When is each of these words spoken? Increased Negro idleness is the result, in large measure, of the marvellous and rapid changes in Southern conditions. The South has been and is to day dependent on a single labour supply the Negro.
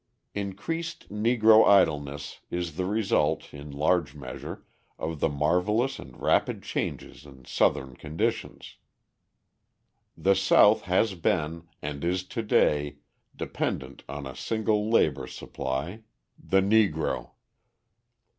Increased 0.33 1.09
Negro 1.09 1.63
idleness 1.63 2.39
is 2.49 2.75
the 2.75 2.85
result, 2.87 3.53
in 3.53 3.69
large 3.69 4.15
measure, 4.15 4.65
of 4.97 5.19
the 5.19 5.29
marvellous 5.29 5.99
and 5.99 6.19
rapid 6.19 6.63
changes 6.63 7.23
in 7.23 7.45
Southern 7.45 7.95
conditions. 7.95 8.77
The 10.17 10.33
South 10.33 10.85
has 10.85 11.13
been 11.13 11.67
and 11.83 12.03
is 12.03 12.23
to 12.29 12.41
day 12.41 12.95
dependent 13.35 14.03
on 14.09 14.25
a 14.25 14.35
single 14.35 14.89
labour 14.89 15.27
supply 15.27 16.01
the 16.35 16.61
Negro. 16.61 17.33